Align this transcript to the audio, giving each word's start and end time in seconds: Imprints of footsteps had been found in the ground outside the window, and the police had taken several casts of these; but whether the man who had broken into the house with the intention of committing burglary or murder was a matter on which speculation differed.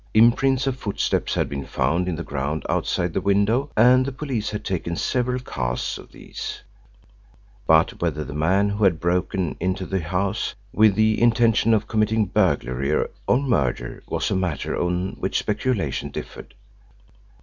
Imprints 0.15 0.65
of 0.65 0.77
footsteps 0.77 1.35
had 1.35 1.47
been 1.47 1.63
found 1.63 2.07
in 2.09 2.15
the 2.15 2.23
ground 2.23 2.65
outside 2.67 3.13
the 3.13 3.21
window, 3.21 3.69
and 3.77 4.03
the 4.03 4.11
police 4.11 4.49
had 4.49 4.65
taken 4.65 4.95
several 4.95 5.37
casts 5.37 5.99
of 5.99 6.11
these; 6.11 6.63
but 7.67 8.01
whether 8.01 8.23
the 8.23 8.33
man 8.33 8.69
who 8.69 8.83
had 8.83 8.99
broken 8.99 9.55
into 9.59 9.85
the 9.85 10.01
house 10.01 10.55
with 10.73 10.95
the 10.95 11.21
intention 11.21 11.71
of 11.71 11.87
committing 11.87 12.25
burglary 12.25 12.91
or 13.27 13.37
murder 13.37 14.01
was 14.07 14.31
a 14.31 14.35
matter 14.35 14.75
on 14.75 15.17
which 15.19 15.37
speculation 15.37 16.09
differed. 16.09 16.55